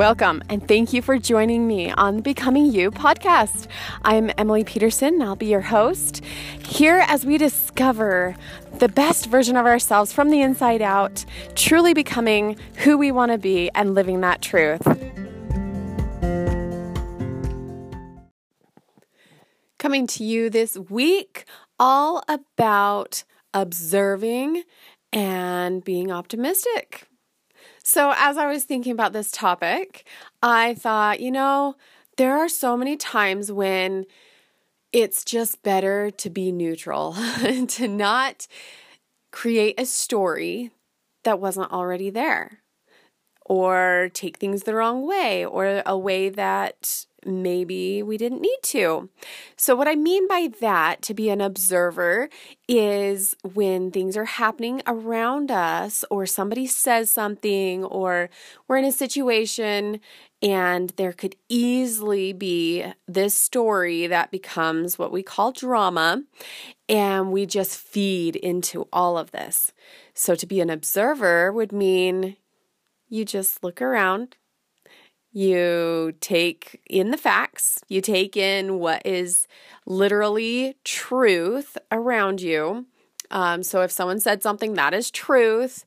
Welcome, 0.00 0.42
and 0.48 0.66
thank 0.66 0.94
you 0.94 1.02
for 1.02 1.18
joining 1.18 1.68
me 1.68 1.90
on 1.90 2.16
the 2.16 2.22
Becoming 2.22 2.72
You 2.72 2.90
podcast. 2.90 3.66
I'm 4.00 4.30
Emily 4.38 4.64
Peterson, 4.64 5.12
and 5.12 5.22
I'll 5.22 5.36
be 5.36 5.48
your 5.48 5.60
host 5.60 6.24
here 6.64 7.04
as 7.06 7.26
we 7.26 7.36
discover 7.36 8.34
the 8.78 8.88
best 8.88 9.26
version 9.26 9.58
of 9.58 9.66
ourselves 9.66 10.10
from 10.10 10.30
the 10.30 10.40
inside 10.40 10.80
out, 10.80 11.26
truly 11.54 11.92
becoming 11.92 12.56
who 12.76 12.96
we 12.96 13.12
want 13.12 13.30
to 13.30 13.36
be 13.36 13.70
and 13.74 13.94
living 13.94 14.22
that 14.22 14.40
truth. 14.40 14.80
Coming 19.76 20.06
to 20.06 20.24
you 20.24 20.48
this 20.48 20.78
week, 20.78 21.44
all 21.78 22.22
about 22.26 23.24
observing 23.52 24.62
and 25.12 25.84
being 25.84 26.10
optimistic. 26.10 27.06
So, 27.92 28.14
as 28.16 28.38
I 28.38 28.46
was 28.46 28.62
thinking 28.62 28.92
about 28.92 29.12
this 29.12 29.32
topic, 29.32 30.06
I 30.40 30.74
thought, 30.74 31.18
you 31.18 31.32
know, 31.32 31.74
there 32.18 32.38
are 32.38 32.48
so 32.48 32.76
many 32.76 32.96
times 32.96 33.50
when 33.50 34.06
it's 34.92 35.24
just 35.24 35.64
better 35.64 36.12
to 36.12 36.30
be 36.30 36.52
neutral, 36.52 37.16
to 37.66 37.88
not 37.88 38.46
create 39.32 39.74
a 39.76 39.86
story 39.86 40.70
that 41.24 41.40
wasn't 41.40 41.72
already 41.72 42.10
there, 42.10 42.62
or 43.50 44.10
take 44.14 44.36
things 44.36 44.62
the 44.62 44.76
wrong 44.76 45.04
way, 45.04 45.44
or 45.44 45.82
a 45.84 45.98
way 45.98 46.28
that 46.28 47.04
maybe 47.26 48.00
we 48.00 48.16
didn't 48.16 48.40
need 48.40 48.58
to. 48.62 49.08
So, 49.56 49.74
what 49.74 49.88
I 49.88 49.96
mean 49.96 50.28
by 50.28 50.50
that, 50.60 51.02
to 51.02 51.14
be 51.14 51.30
an 51.30 51.40
observer, 51.40 52.28
is 52.68 53.34
when 53.42 53.90
things 53.90 54.16
are 54.16 54.24
happening 54.24 54.82
around 54.86 55.50
us, 55.50 56.04
or 56.12 56.26
somebody 56.26 56.68
says 56.68 57.10
something, 57.10 57.82
or 57.82 58.30
we're 58.68 58.76
in 58.76 58.84
a 58.84 58.92
situation 58.92 59.98
and 60.40 60.90
there 60.90 61.12
could 61.12 61.34
easily 61.48 62.32
be 62.32 62.84
this 63.08 63.34
story 63.34 64.06
that 64.06 64.30
becomes 64.30 64.96
what 64.96 65.10
we 65.10 65.24
call 65.24 65.50
drama, 65.50 66.22
and 66.88 67.32
we 67.32 67.46
just 67.46 67.76
feed 67.76 68.36
into 68.36 68.86
all 68.92 69.18
of 69.18 69.32
this. 69.32 69.72
So, 70.14 70.36
to 70.36 70.46
be 70.46 70.60
an 70.60 70.70
observer 70.70 71.52
would 71.52 71.72
mean 71.72 72.36
you 73.10 73.26
just 73.26 73.62
look 73.62 73.82
around 73.82 74.36
you 75.32 76.12
take 76.20 76.80
in 76.88 77.10
the 77.10 77.16
facts, 77.16 77.80
you 77.88 78.00
take 78.00 78.36
in 78.36 78.78
what 78.78 79.04
is 79.06 79.46
literally 79.86 80.76
truth 80.84 81.78
around 81.92 82.40
you. 82.40 82.86
Um, 83.30 83.62
so 83.62 83.82
if 83.82 83.92
someone 83.92 84.18
said 84.18 84.42
something 84.42 84.74
that 84.74 84.92
is 84.92 85.10
truth, 85.10 85.84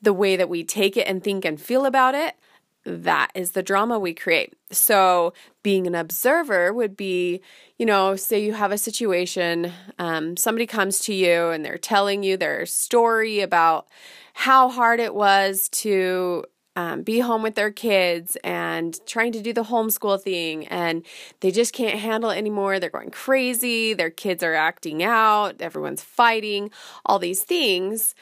the 0.00 0.14
way 0.14 0.36
that 0.36 0.48
we 0.48 0.64
take 0.64 0.96
it 0.96 1.06
and 1.06 1.22
think 1.22 1.44
and 1.44 1.60
feel 1.60 1.84
about 1.84 2.14
it, 2.14 2.36
that 2.84 3.30
is 3.34 3.52
the 3.52 3.62
drama 3.62 3.98
we 3.98 4.14
create. 4.14 4.54
So, 4.70 5.34
being 5.64 5.88
an 5.88 5.96
observer 5.96 6.72
would 6.72 6.96
be, 6.96 7.40
you 7.78 7.84
know, 7.84 8.14
say 8.14 8.38
you 8.38 8.52
have 8.52 8.70
a 8.70 8.78
situation, 8.78 9.72
um, 9.98 10.36
somebody 10.36 10.66
comes 10.66 11.00
to 11.00 11.12
you 11.12 11.48
and 11.48 11.64
they're 11.64 11.78
telling 11.78 12.22
you 12.22 12.36
their 12.36 12.64
story 12.64 13.40
about 13.40 13.88
how 14.34 14.68
hard 14.68 15.00
it 15.00 15.16
was 15.16 15.68
to 15.70 16.44
um, 16.76 17.02
be 17.02 17.20
home 17.20 17.42
with 17.42 17.54
their 17.54 17.70
kids 17.70 18.36
and 18.44 19.00
trying 19.06 19.32
to 19.32 19.40
do 19.40 19.52
the 19.52 19.64
homeschool 19.64 20.20
thing 20.20 20.68
and 20.68 21.04
they 21.40 21.50
just 21.50 21.72
can't 21.72 21.98
handle 21.98 22.30
it 22.30 22.36
anymore. 22.36 22.78
They're 22.78 22.90
going 22.90 23.10
crazy. 23.10 23.94
Their 23.94 24.10
kids 24.10 24.42
are 24.42 24.54
acting 24.54 25.02
out. 25.02 25.60
Everyone's 25.60 26.02
fighting, 26.02 26.70
all 27.06 27.18
these 27.18 27.42
things. 27.42 28.14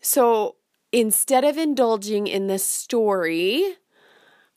So 0.00 0.56
instead 0.92 1.44
of 1.44 1.56
indulging 1.56 2.26
in 2.26 2.46
the 2.46 2.58
story, 2.58 3.76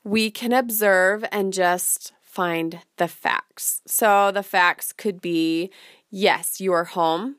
we 0.04 0.30
can 0.30 0.52
observe 0.52 1.24
and 1.32 1.54
just 1.54 2.12
find 2.22 2.80
the 2.98 3.08
facts. 3.08 3.82
So 3.88 4.32
the 4.32 4.44
facts 4.44 4.92
could 4.92 5.22
be 5.22 5.72
yes, 6.10 6.60
you 6.60 6.74
are 6.74 6.84
home, 6.84 7.38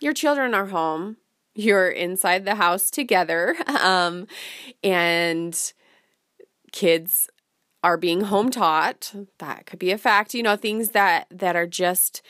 your 0.00 0.12
children 0.12 0.54
are 0.54 0.66
home, 0.66 1.16
you're 1.54 1.88
inside 1.88 2.44
the 2.44 2.56
house 2.56 2.90
together 2.90 3.56
um, 3.82 4.26
and 4.82 5.72
kids 6.72 7.28
are 7.82 7.96
being 7.96 8.22
home 8.22 8.50
taught. 8.50 9.12
That 9.38 9.66
could 9.66 9.78
be 9.78 9.90
a 9.90 9.98
fact 9.98 10.34
you 10.34 10.42
know 10.42 10.56
things 10.56 10.90
that 10.90 11.26
that 11.30 11.56
are 11.56 11.66
just 11.66 12.22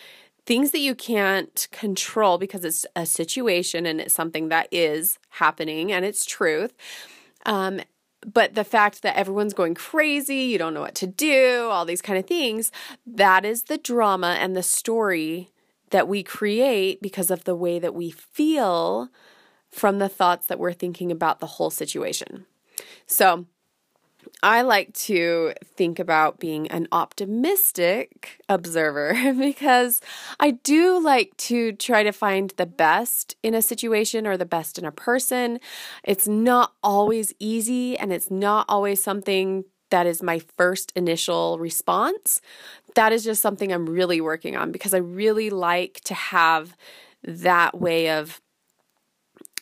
things 0.46 0.72
that 0.72 0.80
you 0.80 0.94
can't 0.94 1.68
control 1.72 2.38
because 2.38 2.64
it's 2.64 2.84
a 2.94 3.06
situation 3.06 3.86
and 3.86 4.00
it's 4.00 4.14
something 4.14 4.48
that 4.48 4.68
is 4.70 5.18
happening 5.30 5.90
and 5.90 6.04
it's 6.04 6.26
truth. 6.26 6.74
Um, 7.46 7.80
but 8.26 8.54
the 8.54 8.64
fact 8.64 9.02
that 9.02 9.16
everyone's 9.16 9.54
going 9.54 9.74
crazy, 9.74 10.36
you 10.36 10.58
don't 10.58 10.74
know 10.74 10.80
what 10.80 10.94
to 10.96 11.06
do, 11.06 11.68
all 11.70 11.84
these 11.84 12.02
kind 12.02 12.18
of 12.18 12.26
things, 12.26 12.70
that 13.06 13.44
is 13.44 13.64
the 13.64 13.78
drama 13.78 14.36
and 14.40 14.56
the 14.56 14.62
story 14.62 15.50
that 15.90 16.08
we 16.08 16.22
create 16.22 17.00
because 17.00 17.30
of 17.30 17.44
the 17.44 17.56
way 17.56 17.78
that 17.78 17.94
we 17.94 18.10
feel 18.10 19.08
from 19.70 19.98
the 19.98 20.08
thoughts 20.08 20.46
that 20.46 20.58
we're 20.58 20.72
thinking 20.72 21.10
about 21.10 21.40
the 21.40 21.46
whole 21.46 21.70
situation. 21.70 22.46
So, 23.06 23.46
I 24.42 24.62
like 24.62 24.92
to 24.94 25.54
think 25.64 25.98
about 25.98 26.38
being 26.38 26.68
an 26.68 26.88
optimistic 26.92 28.40
observer 28.48 29.14
because 29.38 30.00
I 30.40 30.52
do 30.52 31.02
like 31.02 31.36
to 31.38 31.72
try 31.72 32.02
to 32.02 32.12
find 32.12 32.52
the 32.56 32.66
best 32.66 33.36
in 33.42 33.54
a 33.54 33.62
situation 33.62 34.26
or 34.26 34.36
the 34.36 34.44
best 34.44 34.78
in 34.78 34.84
a 34.84 34.92
person. 34.92 35.60
It's 36.02 36.28
not 36.28 36.72
always 36.82 37.32
easy 37.38 37.96
and 37.96 38.12
it's 38.12 38.30
not 38.30 38.66
always 38.68 39.02
something 39.02 39.64
that 39.94 40.06
is 40.08 40.24
my 40.24 40.40
first 40.58 40.92
initial 40.96 41.56
response 41.60 42.40
that 42.96 43.12
is 43.12 43.22
just 43.22 43.40
something 43.40 43.72
I'm 43.72 43.86
really 43.86 44.20
working 44.20 44.56
on 44.56 44.72
because 44.72 44.92
I 44.92 44.98
really 44.98 45.50
like 45.50 46.00
to 46.04 46.14
have 46.14 46.76
that 47.22 47.78
way 47.78 48.10
of 48.10 48.40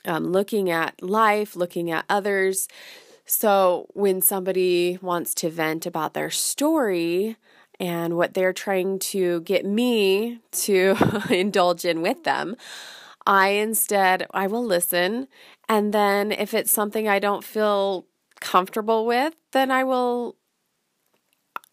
um, 0.06 0.32
looking 0.32 0.70
at 0.70 1.02
life, 1.02 1.54
looking 1.54 1.90
at 1.90 2.06
others. 2.08 2.66
So 3.24 3.86
when 3.92 4.22
somebody 4.22 4.98
wants 5.02 5.34
to 5.36 5.50
vent 5.50 5.84
about 5.86 6.14
their 6.14 6.30
story 6.30 7.36
and 7.78 8.16
what 8.16 8.32
they're 8.34 8.54
trying 8.54 8.98
to 9.00 9.42
get 9.42 9.66
me 9.66 10.40
to 10.52 10.96
indulge 11.30 11.84
in 11.84 12.00
with 12.00 12.24
them, 12.24 12.56
I 13.26 13.48
instead 13.50 14.26
I 14.32 14.46
will 14.46 14.64
listen 14.64 15.28
and 15.68 15.94
then 15.94 16.32
if 16.32 16.54
it's 16.54 16.72
something 16.72 17.06
I 17.06 17.20
don't 17.20 17.44
feel 17.44 18.06
comfortable 18.42 19.06
with, 19.06 19.34
then 19.52 19.70
I 19.70 19.84
will 19.84 20.36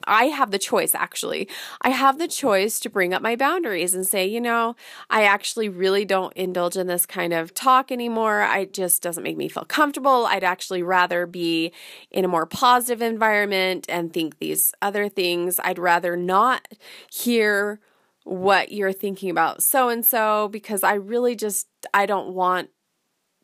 I 0.07 0.25
have 0.25 0.51
the 0.51 0.59
choice 0.59 0.95
actually. 0.95 1.49
I 1.81 1.89
have 1.89 2.19
the 2.19 2.27
choice 2.27 2.79
to 2.79 2.89
bring 2.89 3.13
up 3.13 3.21
my 3.21 3.35
boundaries 3.35 3.93
and 3.93 4.07
say, 4.07 4.25
you 4.25 4.39
know, 4.39 4.75
I 5.09 5.23
actually 5.23 5.67
really 5.67 6.05
don't 6.05 6.31
indulge 6.33 6.77
in 6.77 6.87
this 6.87 7.05
kind 7.05 7.33
of 7.33 7.53
talk 7.53 7.91
anymore. 7.91 8.41
I 8.41 8.65
just 8.65 9.01
doesn't 9.01 9.23
make 9.23 9.35
me 9.35 9.49
feel 9.49 9.65
comfortable. 9.65 10.25
I'd 10.25 10.43
actually 10.43 10.83
rather 10.83 11.25
be 11.25 11.73
in 12.11 12.23
a 12.23 12.29
more 12.29 12.45
positive 12.45 13.01
environment 13.01 13.87
and 13.89 14.13
think 14.13 14.39
these 14.39 14.73
other 14.81 15.09
things. 15.09 15.59
I'd 15.63 15.79
rather 15.79 16.15
not 16.15 16.67
hear 17.11 17.81
what 18.23 18.71
you're 18.71 18.93
thinking 18.93 19.29
about 19.29 19.63
so 19.63 19.89
and 19.89 20.05
so 20.05 20.49
because 20.49 20.83
I 20.83 20.93
really 20.93 21.35
just 21.35 21.67
I 21.93 22.05
don't 22.05 22.33
want 22.33 22.69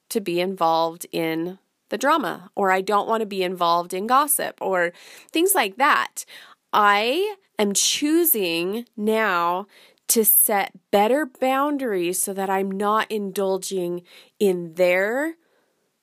to 0.09 0.22
be 0.22 0.40
involved 0.40 1.06
in 1.12 1.57
the 1.90 1.97
drama, 1.97 2.50
or 2.56 2.72
I 2.72 2.81
don't 2.81 3.07
want 3.07 3.22
to 3.22 3.25
be 3.25 3.44
involved 3.44 3.94
in 3.94 4.07
gossip, 4.07 4.57
or 4.62 4.91
things 5.31 5.56
like 5.56 5.78
that. 5.78 6.25
I 6.73 7.35
am 7.57 7.73
choosing 7.73 8.85
now 8.97 9.68
to 10.07 10.24
set 10.24 10.74
better 10.91 11.25
boundaries 11.25 12.22
so 12.22 12.34
that 12.34 12.50
I'm 12.50 12.69
not 12.69 13.09
indulging 13.12 14.03
in 14.40 14.75
their 14.75 15.35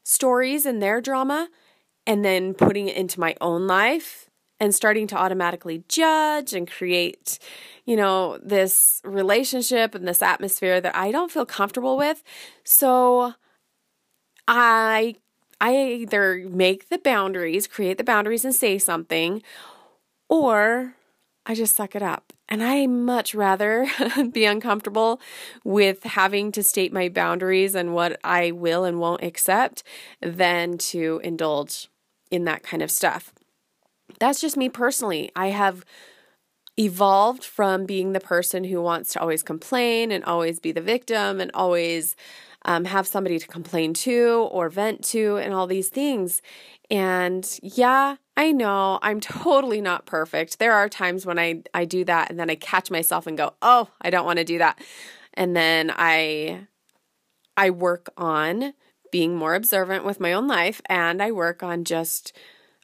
stories 0.03 0.66
and 0.66 0.82
their 0.82 1.00
drama 1.00 1.48
and 2.07 2.24
then 2.24 2.54
putting 2.54 2.89
it 2.89 2.97
into 2.97 3.21
my 3.21 3.36
own 3.41 3.66
life 3.66 4.28
and 4.59 4.74
starting 4.74 5.07
to 5.09 5.16
automatically 5.16 5.84
judge 5.89 6.53
and 6.54 6.71
create, 6.71 7.39
you 7.84 7.97
know, 7.97 8.39
this 8.42 9.01
relationship 9.04 9.95
and 9.95 10.07
this 10.07 10.22
atmosphere 10.22 10.80
that 10.80 10.95
I 10.97 11.10
don't 11.12 11.30
feel 11.30 11.47
comfortable 11.47 11.97
with. 11.97 12.22
So 12.65 13.34
I 14.47 15.16
I 15.62 15.76
either 15.76 16.44
make 16.50 16.88
the 16.88 16.98
boundaries, 16.98 17.68
create 17.68 17.97
the 17.97 18.04
boundaries 18.04 18.44
and 18.44 18.53
say 18.53 18.78
something, 18.78 19.44
or 20.28 20.97
I 21.47 21.54
just 21.54 21.76
suck 21.76 21.94
it 21.94 22.03
up. 22.03 22.32
And 22.48 22.64
I 22.64 22.88
much 22.88 23.32
rather 23.32 23.86
be 24.32 24.44
uncomfortable 24.44 25.20
with 25.62 26.03
having 26.03 26.50
to 26.53 26.64
state 26.64 26.92
my 26.92 27.09
boundaries 27.09 27.76
and 27.76 27.94
what 27.94 28.18
I 28.24 28.50
will 28.50 28.82
and 28.82 28.98
won't 28.98 29.22
accept 29.22 29.84
than 30.20 30.78
to 30.78 31.20
indulge 31.22 31.88
in 32.32 32.44
that 32.44 32.64
kind 32.64 32.82
of 32.82 32.91
stuff. 32.91 33.32
That's 34.18 34.41
just 34.41 34.56
me 34.56 34.68
personally. 34.68 35.30
I 35.36 35.48
have 35.48 35.84
evolved 36.76 37.44
from 37.44 37.86
being 37.86 38.12
the 38.12 38.20
person 38.20 38.64
who 38.64 38.82
wants 38.82 39.12
to 39.12 39.20
always 39.20 39.44
complain 39.44 40.10
and 40.10 40.24
always 40.24 40.59
be 40.59 40.72
the 40.72 40.80
victim 40.80 41.41
and 41.41 41.53
always 41.54 42.16
um, 42.64 42.84
have 42.84 43.06
somebody 43.06 43.38
to 43.38 43.47
complain 43.47 43.94
to 43.94 44.48
or 44.50 44.68
vent 44.68 45.04
to 45.06 45.36
and 45.36 45.53
all 45.53 45.66
these 45.66 45.88
things. 45.88 46.42
And 46.91 47.48
yeah, 47.62 48.16
I 48.36 48.53
know 48.53 48.98
I'm 49.03 49.20
totally 49.20 49.80
not 49.80 50.06
perfect. 50.06 50.59
There 50.59 50.72
are 50.72 50.88
times 50.88 51.26
when 51.26 51.38
I, 51.38 51.62
I 51.74 51.84
do 51.84 52.04
that 52.04 52.30
and 52.30 52.38
then 52.38 52.50
I 52.50 52.54
catch 52.54 52.91
myself 52.91 53.26
and 53.26 53.36
go, 53.36 53.54
oh, 53.62 53.88
I 54.00 54.10
don't 54.10 54.26
want 54.26 54.38
to 54.38 54.44
do 54.44 54.59
that. 54.59 54.78
And 55.34 55.56
then 55.56 55.92
I 55.94 56.66
I 57.56 57.70
work 57.70 58.10
on 58.16 58.72
being 59.10 59.36
more 59.36 59.54
observant 59.54 60.04
with 60.04 60.20
my 60.20 60.32
own 60.32 60.48
life 60.48 60.80
and 60.86 61.22
I 61.22 61.32
work 61.32 61.62
on 61.62 61.84
just 61.84 62.32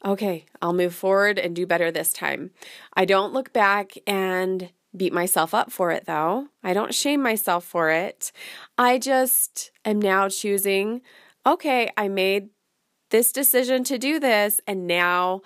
okay, 0.05 0.45
I'll 0.61 0.73
move 0.73 0.95
forward 0.95 1.37
and 1.37 1.53
do 1.55 1.65
better 1.65 1.91
this 1.91 2.13
time. 2.13 2.51
I 2.93 3.03
don't 3.03 3.33
look 3.33 3.51
back 3.51 3.93
and 4.07 4.69
beat 4.95 5.13
myself 5.13 5.53
up 5.53 5.71
for 5.71 5.91
it 5.91 6.05
though. 6.05 6.47
I 6.63 6.73
don't 6.73 6.93
shame 6.93 7.21
myself 7.21 7.63
for 7.63 7.89
it. 7.89 8.31
I 8.77 8.97
just 8.97 9.71
am 9.85 9.99
now 9.99 10.29
choosing, 10.29 11.01
okay, 11.45 11.89
I 11.95 12.07
made 12.07 12.49
this 13.11 13.31
decision 13.31 13.83
to 13.85 13.97
do 13.97 14.19
this 14.19 14.61
and 14.67 14.87
now 14.87 15.41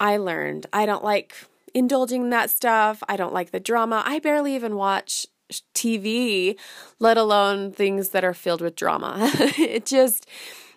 I 0.00 0.16
learned. 0.16 0.66
I 0.72 0.86
don't 0.86 1.04
like 1.04 1.34
indulging 1.74 2.22
in 2.22 2.30
that 2.30 2.50
stuff. 2.50 3.02
I 3.08 3.16
don't 3.16 3.34
like 3.34 3.50
the 3.50 3.60
drama. 3.60 4.02
I 4.04 4.18
barely 4.18 4.54
even 4.54 4.76
watch 4.76 5.26
TV, 5.74 6.58
let 6.98 7.16
alone 7.16 7.72
things 7.72 8.10
that 8.10 8.24
are 8.24 8.34
filled 8.34 8.60
with 8.60 8.76
drama. 8.76 9.16
it 9.58 9.86
just, 9.86 10.26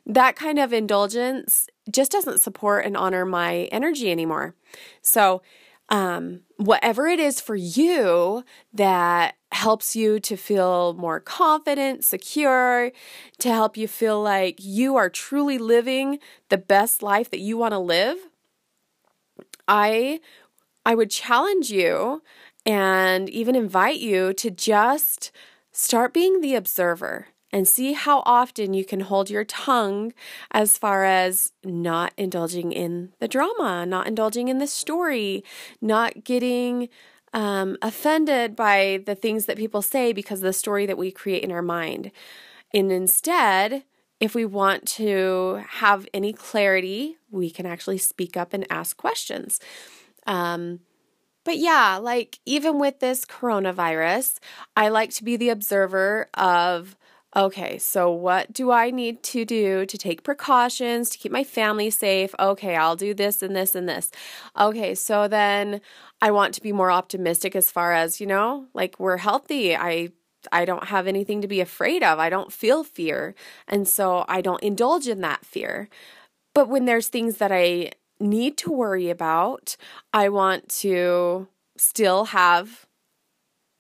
that 0.05 0.35
kind 0.35 0.59
of 0.59 0.73
indulgence 0.73 1.67
just 1.91 2.11
doesn't 2.11 2.39
support 2.39 2.85
and 2.85 2.95
honor 2.95 3.25
my 3.25 3.69
energy 3.71 4.11
anymore. 4.11 4.55
So, 5.01 5.41
um, 5.89 6.41
whatever 6.57 7.07
it 7.07 7.19
is 7.19 7.41
for 7.41 7.55
you 7.55 8.43
that 8.73 9.35
helps 9.51 9.95
you 9.95 10.19
to 10.19 10.37
feel 10.37 10.93
more 10.93 11.19
confident, 11.19 12.03
secure, 12.03 12.91
to 13.39 13.49
help 13.49 13.75
you 13.75 13.87
feel 13.87 14.21
like 14.21 14.57
you 14.59 14.95
are 14.95 15.09
truly 15.09 15.57
living 15.57 16.19
the 16.49 16.57
best 16.57 17.01
life 17.01 17.29
that 17.31 17.39
you 17.39 17.57
want 17.57 17.73
to 17.73 17.79
live, 17.79 18.17
I 19.67 20.19
I 20.85 20.95
would 20.95 21.11
challenge 21.11 21.71
you 21.71 22.23
and 22.65 23.29
even 23.29 23.55
invite 23.55 23.99
you 23.99 24.33
to 24.33 24.49
just 24.49 25.31
start 25.71 26.13
being 26.13 26.41
the 26.41 26.55
observer 26.55 27.27
and 27.51 27.67
see 27.67 27.93
how 27.93 28.21
often 28.25 28.73
you 28.73 28.85
can 28.85 29.01
hold 29.01 29.29
your 29.29 29.43
tongue 29.43 30.13
as 30.51 30.77
far 30.77 31.03
as 31.03 31.51
not 31.63 32.13
indulging 32.17 32.71
in 32.71 33.11
the 33.19 33.27
drama, 33.27 33.85
not 33.85 34.07
indulging 34.07 34.47
in 34.47 34.59
the 34.59 34.67
story, 34.67 35.43
not 35.81 36.23
getting 36.23 36.89
um, 37.33 37.77
offended 37.81 38.55
by 38.55 39.01
the 39.05 39.15
things 39.15 39.45
that 39.45 39.57
people 39.57 39.81
say 39.81 40.13
because 40.13 40.39
of 40.39 40.43
the 40.45 40.53
story 40.53 40.85
that 40.85 40.97
we 40.97 41.11
create 41.11 41.43
in 41.43 41.51
our 41.51 41.61
mind. 41.61 42.11
And 42.73 42.91
instead, 42.91 43.83
if 44.19 44.35
we 44.35 44.45
want 44.45 44.85
to 44.87 45.63
have 45.67 46.07
any 46.13 46.33
clarity, 46.33 47.17
we 47.31 47.49
can 47.49 47.65
actually 47.65 47.97
speak 47.97 48.35
up 48.35 48.53
and 48.53 48.65
ask 48.69 48.97
questions. 48.97 49.59
Um, 50.27 50.81
but 51.45 51.57
yeah, 51.57 51.97
like 51.97 52.39
even 52.45 52.79
with 52.79 52.99
this 52.99 53.25
coronavirus, 53.25 54.39
I 54.75 54.89
like 54.89 55.11
to 55.11 55.23
be 55.23 55.37
the 55.37 55.49
observer 55.49 56.27
of 56.33 56.95
Okay, 57.35 57.77
so 57.77 58.09
what 58.11 58.51
do 58.51 58.71
I 58.71 58.89
need 58.89 59.21
to 59.23 59.45
do 59.45 59.85
to 59.85 59.97
take 59.99 60.23
precautions 60.23 61.11
to 61.11 61.17
keep 61.19 61.31
my 61.31 61.43
family 61.43 61.91
safe? 61.91 62.33
Okay, 62.39 62.75
I'll 62.75 62.95
do 62.95 63.13
this 63.13 63.43
and 63.43 63.55
this 63.55 63.75
and 63.75 63.87
this. 63.87 64.09
Okay, 64.59 64.95
so 64.95 65.27
then 65.27 65.79
I 66.21 66.31
want 66.31 66.55
to 66.55 66.61
be 66.61 66.71
more 66.71 66.89
optimistic 66.89 67.55
as 67.55 67.69
far 67.69 67.93
as, 67.93 68.19
you 68.19 68.25
know, 68.25 68.65
like 68.73 68.99
we're 68.99 69.17
healthy. 69.17 69.75
I 69.75 70.09
I 70.51 70.65
don't 70.65 70.85
have 70.85 71.05
anything 71.05 71.41
to 71.41 71.47
be 71.47 71.59
afraid 71.59 72.01
of. 72.01 72.17
I 72.17 72.29
don't 72.29 72.51
feel 72.51 72.83
fear. 72.83 73.35
And 73.67 73.87
so 73.87 74.25
I 74.27 74.41
don't 74.41 74.63
indulge 74.63 75.07
in 75.07 75.21
that 75.21 75.45
fear. 75.45 75.89
But 76.55 76.69
when 76.69 76.85
there's 76.85 77.09
things 77.09 77.37
that 77.37 77.51
I 77.51 77.91
need 78.19 78.57
to 78.59 78.71
worry 78.71 79.09
about, 79.09 79.75
I 80.13 80.29
want 80.29 80.69
to 80.79 81.47
still 81.77 82.25
have 82.25 82.87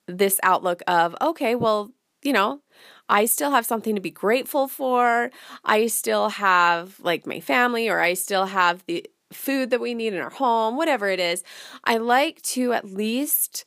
this 0.07 0.39
outlook 0.43 0.81
of, 0.87 1.15
okay, 1.21 1.55
well, 1.55 1.91
you 2.23 2.33
know, 2.33 2.61
I 3.07 3.25
still 3.25 3.51
have 3.51 3.65
something 3.65 3.95
to 3.95 4.01
be 4.01 4.11
grateful 4.11 4.67
for. 4.67 5.31
I 5.65 5.87
still 5.87 6.29
have 6.29 6.99
like 6.99 7.25
my 7.25 7.39
family, 7.39 7.89
or 7.89 7.99
I 7.99 8.13
still 8.13 8.45
have 8.45 8.85
the 8.85 9.05
food 9.31 9.69
that 9.69 9.81
we 9.81 9.93
need 9.93 10.13
in 10.13 10.19
our 10.19 10.29
home, 10.29 10.75
whatever 10.75 11.07
it 11.07 11.19
is. 11.19 11.43
I 11.83 11.97
like 11.97 12.41
to 12.43 12.73
at 12.73 12.85
least 12.85 13.65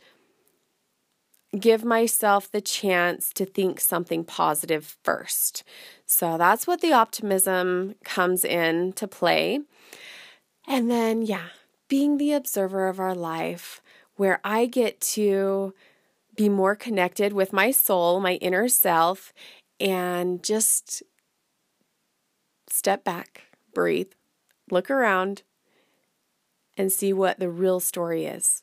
give 1.59 1.85
myself 1.85 2.51
the 2.51 2.61
chance 2.61 3.33
to 3.35 3.45
think 3.45 3.79
something 3.79 4.25
positive 4.25 4.97
first. 5.03 5.65
So 6.07 6.39
that's 6.39 6.67
what 6.67 6.81
the 6.81 6.93
optimism 6.93 7.95
comes 8.05 8.45
in 8.45 8.93
to 8.95 9.07
play. 9.07 9.61
And 10.67 10.91
then, 10.91 11.23
yeah, 11.23 11.49
being 11.89 12.17
the 12.17 12.33
observer 12.33 12.89
of 12.89 12.99
our 12.99 13.15
life, 13.15 13.83
where 14.17 14.41
I 14.45 14.67
get 14.67 15.01
to 15.01 15.75
be 16.37 16.49
more 16.49 16.75
connected 16.75 17.33
with 17.33 17.53
my 17.53 17.71
soul, 17.71 18.21
my 18.21 18.35
inner 18.35 18.69
self, 18.69 19.33
and 19.79 20.43
just 20.43 21.03
step 22.69 23.05
back, 23.05 23.43
breathe, 23.75 24.13
look 24.71 24.91
around, 24.91 25.43
and 26.77 26.91
see 26.91 27.13
what 27.13 27.39
the 27.39 27.51
real 27.51 27.81
story 27.81 28.25
is. 28.25 28.63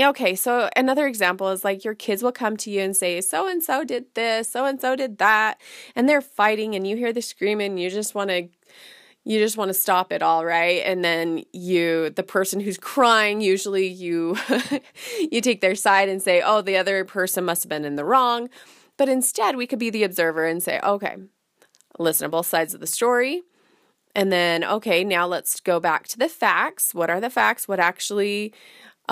Okay, 0.00 0.34
so 0.34 0.70
another 0.76 1.06
example 1.06 1.50
is 1.50 1.62
like 1.62 1.84
your 1.84 1.94
kids 1.94 2.22
will 2.22 2.32
come 2.32 2.56
to 2.58 2.70
you 2.70 2.80
and 2.80 2.96
say, 2.96 3.20
so 3.20 3.46
and 3.46 3.62
so 3.62 3.84
did 3.84 4.06
this, 4.14 4.48
so 4.48 4.64
and 4.64 4.80
so 4.80 4.96
did 4.96 5.18
that, 5.18 5.60
and 5.94 6.08
they're 6.08 6.22
fighting, 6.22 6.74
and 6.74 6.86
you 6.86 6.96
hear 6.96 7.12
the 7.12 7.20
screaming, 7.20 7.76
you 7.76 7.90
just 7.90 8.14
want 8.14 8.30
to 8.30 8.48
you 9.24 9.38
just 9.38 9.56
want 9.56 9.68
to 9.68 9.74
stop 9.74 10.12
it 10.12 10.22
all 10.22 10.44
right? 10.44 10.82
And 10.84 11.04
then 11.04 11.44
you 11.52 12.10
the 12.10 12.22
person 12.22 12.60
who's 12.60 12.78
crying 12.78 13.40
usually 13.40 13.86
you 13.86 14.36
you 15.30 15.40
take 15.40 15.60
their 15.60 15.74
side 15.74 16.08
and 16.08 16.22
say 16.22 16.42
oh 16.44 16.62
the 16.62 16.76
other 16.76 17.04
person 17.04 17.44
must 17.44 17.62
have 17.62 17.70
been 17.70 17.84
in 17.84 17.96
the 17.96 18.04
wrong. 18.04 18.48
But 18.96 19.08
instead 19.08 19.56
we 19.56 19.66
could 19.66 19.78
be 19.78 19.90
the 19.90 20.04
observer 20.04 20.46
and 20.46 20.62
say 20.62 20.80
okay 20.82 21.16
listen 21.98 22.24
to 22.24 22.30
both 22.30 22.46
sides 22.46 22.74
of 22.74 22.80
the 22.80 22.86
story. 22.86 23.42
And 24.14 24.32
then 24.32 24.64
okay 24.64 25.04
now 25.04 25.26
let's 25.26 25.60
go 25.60 25.80
back 25.80 26.08
to 26.08 26.18
the 26.18 26.28
facts. 26.28 26.94
What 26.94 27.10
are 27.10 27.20
the 27.20 27.30
facts? 27.30 27.68
What 27.68 27.80
actually 27.80 28.54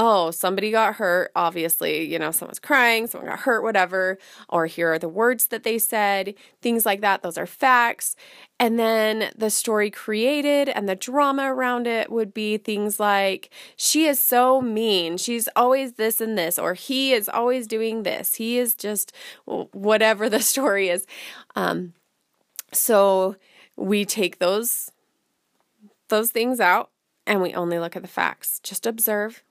oh, 0.00 0.30
somebody 0.30 0.70
got 0.70 0.94
hurt, 0.94 1.32
obviously, 1.34 2.04
you 2.04 2.20
know, 2.20 2.30
someone's 2.30 2.60
crying, 2.60 3.08
someone 3.08 3.28
got 3.28 3.40
hurt, 3.40 3.64
whatever, 3.64 4.16
or 4.48 4.66
here 4.66 4.92
are 4.92 4.98
the 4.98 5.08
words 5.08 5.48
that 5.48 5.64
they 5.64 5.76
said, 5.76 6.34
things 6.62 6.86
like 6.86 7.00
that. 7.00 7.22
Those 7.22 7.36
are 7.36 7.46
facts. 7.46 8.14
And 8.60 8.78
then 8.78 9.32
the 9.36 9.50
story 9.50 9.90
created 9.90 10.68
and 10.68 10.88
the 10.88 10.94
drama 10.94 11.52
around 11.52 11.88
it 11.88 12.12
would 12.12 12.32
be 12.32 12.58
things 12.58 13.00
like, 13.00 13.50
she 13.76 14.06
is 14.06 14.22
so 14.22 14.62
mean. 14.62 15.16
She's 15.16 15.48
always 15.56 15.94
this 15.94 16.20
and 16.20 16.38
this, 16.38 16.60
or 16.60 16.74
he 16.74 17.12
is 17.12 17.28
always 17.28 17.66
doing 17.66 18.04
this. 18.04 18.36
He 18.36 18.56
is 18.56 18.74
just 18.74 19.12
whatever 19.46 20.28
the 20.28 20.40
story 20.42 20.90
is. 20.90 21.06
Um, 21.56 21.94
so 22.72 23.34
we 23.76 24.04
take 24.04 24.38
those 24.38 24.92
those 26.08 26.30
things 26.30 26.58
out 26.58 26.90
and 27.26 27.42
we 27.42 27.52
only 27.52 27.78
look 27.78 27.96
at 27.96 28.02
the 28.02 28.08
facts. 28.08 28.60
Just 28.60 28.86
observe, 28.86 29.42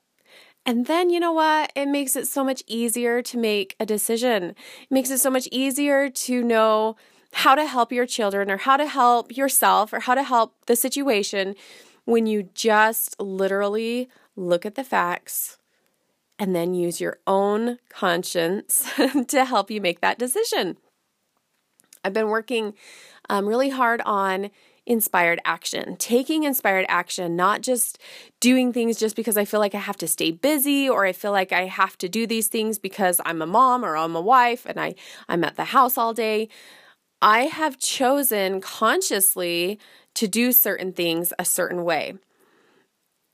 and 0.68 0.86
then, 0.86 1.10
you 1.10 1.22
know 1.22 1.32
what? 1.32 1.72
It 1.76 1.88
makes 1.88 2.18
it 2.18 2.28
so 2.28 2.44
much 2.44 2.62
easier 2.68 3.22
to 3.22 3.38
make 3.38 3.78
a 3.80 3.86
decision. 3.86 4.50
It 4.50 4.92
makes 4.92 5.10
it 5.10 5.20
so 5.20 5.30
much 5.30 5.48
easier 5.50 6.10
to 6.10 6.44
know 6.44 6.98
how 7.32 7.56
to 7.56 7.66
help 7.66 7.94
your 7.94 8.06
children 8.06 8.52
or 8.52 8.58
how 8.58 8.76
to 8.76 8.86
help 8.86 9.36
yourself 9.36 9.94
or 9.94 10.02
how 10.02 10.14
to 10.14 10.24
help 10.24 10.56
the 10.66 10.76
situation 10.76 11.56
when 12.04 12.26
you 12.26 12.50
just 12.54 13.16
literally 13.18 14.10
look 14.36 14.66
at 14.66 14.76
the 14.76 14.84
facts 14.84 15.58
and 16.38 16.54
then 16.54 16.74
use 16.74 17.00
your 17.00 17.20
own 17.26 17.80
conscience 17.88 18.92
to 19.28 19.46
help 19.46 19.72
you 19.72 19.80
make 19.80 20.02
that 20.02 20.20
decision. 20.20 20.76
I've 22.04 22.14
been 22.14 22.28
working 22.28 22.74
um, 23.30 23.48
really 23.48 23.70
hard 23.70 24.02
on 24.06 24.52
inspired 24.88 25.40
action, 25.46 25.96
taking 25.98 26.44
inspired 26.44 26.86
action, 26.88 27.36
not 27.36 27.62
just 27.62 28.00
doing 28.40 28.74
things 28.74 28.98
just 28.98 29.16
because 29.16 29.38
I 29.38 29.46
feel 29.46 29.60
like 29.60 29.76
I 29.76 29.80
have 29.80 29.98
to 29.98 30.08
stay 30.08 30.32
busy 30.32 30.90
or 30.90 31.06
I 31.06 31.12
feel 31.12 31.32
like 31.32 31.52
I 31.52 31.66
have 31.66 31.98
to 32.00 32.10
do 32.10 32.26
these 32.26 32.48
things 32.48 32.80
because 32.80 33.22
I'm 33.26 33.42
a 33.42 33.46
mom 33.46 33.84
or 33.86 33.98
I'm 33.98 34.16
a 34.16 34.22
wife 34.22 34.66
and 34.66 34.80
I, 34.80 34.96
I'm 35.28 35.44
at 35.44 35.58
the 35.58 35.66
house 35.66 35.98
all 35.98 36.14
day. 36.14 36.50
I 37.22 37.42
have 37.42 37.78
chosen 37.78 38.62
consciously 38.62 39.80
to 40.16 40.28
do 40.28 40.52
certain 40.52 40.94
things 40.94 41.34
a 41.38 41.46
certain 41.46 41.84
way 41.84 42.16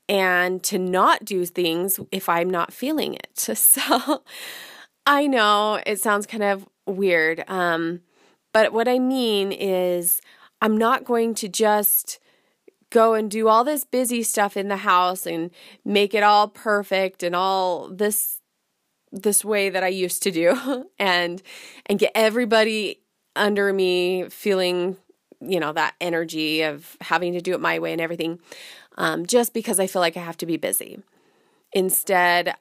and 0.08 0.62
to 0.64 0.78
not 0.78 1.24
do 1.24 1.46
things 1.46 1.98
if 2.12 2.28
I'm 2.28 2.50
not 2.50 2.72
feeling 2.72 3.14
it. 3.14 3.30
So 3.56 4.22
I 5.06 5.26
know 5.26 5.80
it 5.84 6.00
sounds 6.00 6.26
kind 6.26 6.42
of 6.42 6.66
weird, 6.86 7.44
um, 7.48 8.00
but 8.54 8.72
what 8.72 8.88
I 8.88 8.98
mean 8.98 9.52
is 9.52 10.22
I'm 10.60 10.76
not 10.76 11.04
going 11.04 11.34
to 11.36 11.48
just 11.48 12.18
go 12.90 13.14
and 13.14 13.30
do 13.30 13.48
all 13.48 13.64
this 13.64 13.84
busy 13.84 14.22
stuff 14.22 14.56
in 14.56 14.68
the 14.68 14.78
house 14.78 15.26
and 15.26 15.50
make 15.84 16.14
it 16.14 16.22
all 16.22 16.48
perfect 16.48 17.22
and 17.22 17.34
all 17.34 17.88
this 17.88 18.40
this 19.10 19.44
way 19.44 19.70
that 19.70 19.84
I 19.84 19.88
used 19.88 20.22
to 20.24 20.30
do 20.30 20.88
and 20.98 21.42
and 21.86 21.98
get 21.98 22.12
everybody 22.14 23.00
under 23.36 23.72
me 23.72 24.28
feeling 24.28 24.96
you 25.46 25.60
know, 25.60 25.72
that 25.72 25.94
energy 26.00 26.62
of 26.62 26.96
having 27.00 27.32
to 27.34 27.40
do 27.40 27.52
it 27.54 27.60
my 27.60 27.78
way 27.78 27.92
and 27.92 28.00
everything, 28.00 28.40
um, 28.96 29.26
just 29.26 29.52
because 29.52 29.78
I 29.78 29.86
feel 29.86 30.00
like 30.00 30.16
I 30.16 30.20
have 30.20 30.36
to 30.38 30.46
be 30.46 30.56
busy. 30.56 31.02
Instead, 31.72 32.54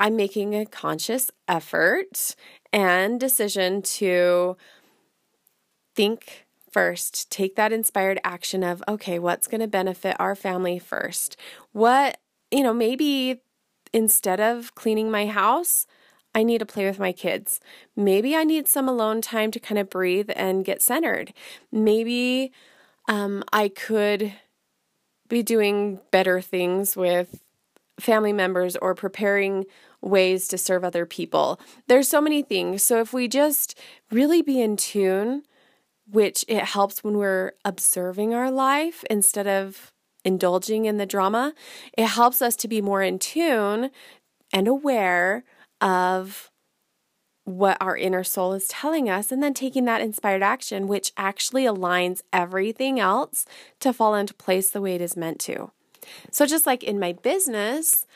I'm 0.00 0.16
making 0.16 0.54
a 0.54 0.66
conscious 0.66 1.30
effort 1.46 2.34
and 2.72 3.18
decision 3.18 3.82
to 3.82 4.56
think 5.94 6.46
first, 6.72 7.30
take 7.30 7.56
that 7.56 7.72
inspired 7.72 8.20
action 8.24 8.62
of, 8.62 8.82
okay, 8.88 9.18
what's 9.18 9.46
going 9.46 9.60
to 9.60 9.66
benefit 9.66 10.16
our 10.18 10.34
family 10.34 10.78
first? 10.78 11.36
What, 11.72 12.18
you 12.50 12.62
know, 12.62 12.74
maybe 12.74 13.42
instead 13.92 14.40
of 14.40 14.74
cleaning 14.74 15.10
my 15.10 15.26
house, 15.26 15.86
I 16.34 16.42
need 16.42 16.58
to 16.58 16.66
play 16.66 16.86
with 16.86 16.98
my 16.98 17.12
kids. 17.12 17.60
Maybe 17.96 18.36
I 18.36 18.44
need 18.44 18.68
some 18.68 18.88
alone 18.88 19.20
time 19.20 19.50
to 19.50 19.60
kind 19.60 19.78
of 19.78 19.90
breathe 19.90 20.30
and 20.36 20.64
get 20.64 20.82
centered. 20.82 21.32
Maybe 21.72 22.52
um, 23.08 23.42
I 23.52 23.68
could 23.68 24.34
be 25.28 25.42
doing 25.42 26.00
better 26.10 26.40
things 26.40 26.96
with 26.96 27.42
family 27.98 28.32
members 28.32 28.76
or 28.76 28.94
preparing 28.94 29.64
ways 30.00 30.46
to 30.48 30.58
serve 30.58 30.84
other 30.84 31.04
people. 31.04 31.58
There's 31.88 32.08
so 32.08 32.20
many 32.20 32.42
things. 32.42 32.82
So 32.82 33.00
if 33.00 33.12
we 33.12 33.26
just 33.26 33.76
really 34.10 34.42
be 34.42 34.60
in 34.60 34.76
tune, 34.76 35.42
which 36.10 36.44
it 36.48 36.64
helps 36.64 37.04
when 37.04 37.16
we're 37.16 37.52
observing 37.64 38.34
our 38.34 38.50
life 38.50 39.04
instead 39.10 39.46
of 39.46 39.92
indulging 40.24 40.84
in 40.84 40.98
the 40.98 41.06
drama, 41.06 41.54
it 41.96 42.06
helps 42.06 42.42
us 42.42 42.56
to 42.56 42.68
be 42.68 42.80
more 42.80 43.02
in 43.02 43.18
tune 43.18 43.90
and 44.52 44.68
aware 44.68 45.44
of 45.80 46.50
what 47.44 47.78
our 47.80 47.96
inner 47.96 48.22
soul 48.22 48.52
is 48.52 48.68
telling 48.68 49.08
us, 49.08 49.32
and 49.32 49.42
then 49.42 49.54
taking 49.54 49.86
that 49.86 50.02
inspired 50.02 50.42
action, 50.42 50.86
which 50.86 51.12
actually 51.16 51.64
aligns 51.64 52.20
everything 52.30 53.00
else 53.00 53.46
to 53.80 53.92
fall 53.92 54.14
into 54.14 54.34
place 54.34 54.68
the 54.70 54.82
way 54.82 54.94
it 54.94 55.00
is 55.00 55.16
meant 55.16 55.40
to. 55.40 55.70
So, 56.30 56.44
just 56.44 56.66
like 56.66 56.84
in 56.84 57.00
my 57.00 57.12
business, 57.12 58.06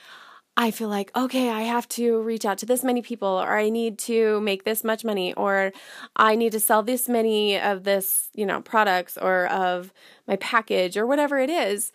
I 0.56 0.70
feel 0.70 0.88
like, 0.88 1.10
okay, 1.16 1.48
I 1.48 1.62
have 1.62 1.88
to 1.90 2.20
reach 2.20 2.44
out 2.44 2.58
to 2.58 2.66
this 2.66 2.84
many 2.84 3.00
people, 3.00 3.28
or 3.28 3.56
I 3.56 3.70
need 3.70 3.98
to 4.00 4.40
make 4.42 4.64
this 4.64 4.84
much 4.84 5.02
money, 5.02 5.32
or 5.32 5.72
I 6.14 6.34
need 6.36 6.52
to 6.52 6.60
sell 6.60 6.82
this 6.82 7.08
many 7.08 7.58
of 7.58 7.84
this, 7.84 8.28
you 8.34 8.44
know, 8.44 8.60
products 8.60 9.16
or 9.16 9.46
of 9.46 9.92
my 10.28 10.36
package 10.36 10.98
or 10.98 11.06
whatever 11.06 11.38
it 11.38 11.48
is. 11.48 11.90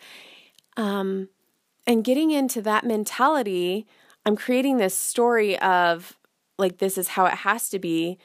Um, 0.76 1.28
and 1.86 2.04
getting 2.04 2.32
into 2.32 2.60
that 2.62 2.84
mentality, 2.84 3.86
I'm 4.26 4.36
creating 4.36 4.78
this 4.78 4.94
story 4.96 5.58
of 5.60 6.16
like, 6.58 6.78
this 6.78 6.98
is 6.98 7.08
how 7.08 7.26
it 7.26 7.34
has 7.34 7.68
to 7.70 7.78
be. 7.78 8.18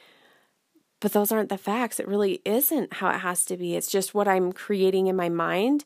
But 1.00 1.12
those 1.12 1.30
aren't 1.30 1.50
the 1.50 1.58
facts. 1.58 2.00
It 2.00 2.08
really 2.08 2.40
isn't 2.44 2.94
how 2.94 3.10
it 3.10 3.18
has 3.18 3.44
to 3.46 3.56
be. 3.56 3.76
It's 3.76 3.90
just 3.90 4.14
what 4.14 4.26
I'm 4.26 4.52
creating 4.52 5.06
in 5.06 5.14
my 5.14 5.28
mind. 5.28 5.84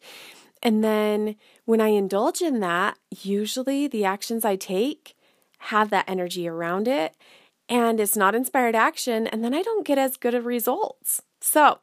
And 0.62 0.82
then 0.82 1.36
when 1.64 1.80
I 1.80 1.88
indulge 1.88 2.42
in 2.42 2.60
that, 2.60 2.98
usually 3.10 3.86
the 3.86 4.04
actions 4.04 4.44
I 4.44 4.56
take 4.56 5.16
have 5.58 5.90
that 5.90 6.08
energy 6.08 6.48
around 6.48 6.88
it 6.88 7.14
and 7.68 8.00
it's 8.00 8.16
not 8.16 8.34
inspired 8.34 8.74
action, 8.74 9.26
and 9.26 9.44
then 9.44 9.52
I 9.52 9.62
don't 9.62 9.86
get 9.86 9.98
as 9.98 10.16
good 10.16 10.34
of 10.34 10.46
results. 10.46 11.22
So 11.40 11.80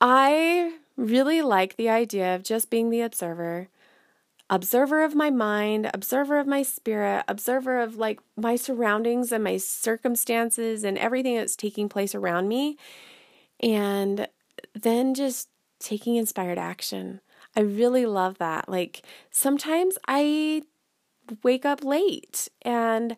I 0.00 0.74
really 0.96 1.40
like 1.40 1.76
the 1.76 1.88
idea 1.88 2.34
of 2.34 2.42
just 2.42 2.68
being 2.68 2.90
the 2.90 3.00
observer, 3.00 3.68
observer 4.50 5.02
of 5.02 5.14
my 5.14 5.30
mind, 5.30 5.90
observer 5.94 6.38
of 6.38 6.46
my 6.46 6.62
spirit, 6.62 7.24
observer 7.26 7.80
of 7.80 7.96
like 7.96 8.20
my 8.36 8.56
surroundings 8.56 9.32
and 9.32 9.42
my 9.42 9.56
circumstances 9.56 10.84
and 10.84 10.98
everything 10.98 11.36
that's 11.36 11.56
taking 11.56 11.88
place 11.88 12.14
around 12.14 12.48
me. 12.48 12.76
And 13.60 14.28
then 14.74 15.14
just 15.14 15.48
taking 15.84 16.16
inspired 16.16 16.58
action. 16.58 17.20
I 17.56 17.60
really 17.60 18.06
love 18.06 18.38
that. 18.38 18.68
Like 18.68 19.02
sometimes 19.30 19.98
I 20.08 20.62
wake 21.42 21.64
up 21.64 21.84
late 21.84 22.48
and 22.62 23.16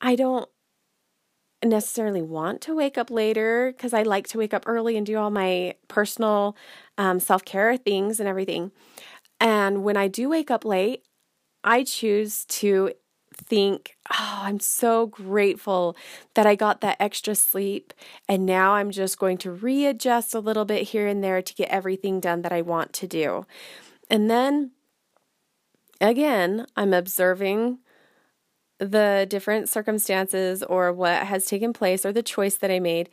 I 0.00 0.16
don't 0.16 0.48
necessarily 1.62 2.22
want 2.22 2.62
to 2.62 2.74
wake 2.74 2.96
up 2.96 3.10
later 3.10 3.72
because 3.76 3.92
I 3.92 4.02
like 4.02 4.26
to 4.28 4.38
wake 4.38 4.54
up 4.54 4.64
early 4.66 4.96
and 4.96 5.06
do 5.06 5.16
all 5.16 5.30
my 5.30 5.74
personal 5.88 6.56
um, 6.96 7.20
self 7.20 7.44
care 7.44 7.76
things 7.76 8.18
and 8.18 8.28
everything. 8.28 8.72
And 9.38 9.84
when 9.84 9.96
I 9.96 10.08
do 10.08 10.28
wake 10.30 10.50
up 10.50 10.64
late, 10.64 11.04
I 11.62 11.84
choose 11.84 12.44
to 12.46 12.92
think, 13.40 13.96
oh, 14.10 14.40
I'm 14.42 14.60
so 14.60 15.06
grateful 15.06 15.96
that 16.34 16.46
I 16.46 16.54
got 16.54 16.80
that 16.80 16.96
extra 17.00 17.34
sleep. 17.34 17.92
And 18.28 18.46
now 18.46 18.74
I'm 18.74 18.90
just 18.90 19.18
going 19.18 19.38
to 19.38 19.50
readjust 19.50 20.34
a 20.34 20.40
little 20.40 20.64
bit 20.64 20.88
here 20.88 21.06
and 21.06 21.22
there 21.22 21.42
to 21.42 21.54
get 21.54 21.68
everything 21.70 22.20
done 22.20 22.42
that 22.42 22.52
I 22.52 22.62
want 22.62 22.92
to 22.94 23.06
do. 23.06 23.46
And 24.08 24.30
then 24.30 24.72
again, 26.00 26.66
I'm 26.76 26.92
observing 26.92 27.78
the 28.78 29.26
different 29.28 29.68
circumstances 29.68 30.62
or 30.62 30.92
what 30.92 31.26
has 31.26 31.44
taken 31.44 31.72
place 31.72 32.06
or 32.06 32.12
the 32.12 32.22
choice 32.22 32.54
that 32.56 32.70
I 32.70 32.80
made. 32.80 33.10